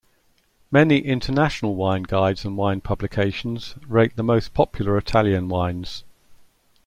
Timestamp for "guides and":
2.01-2.57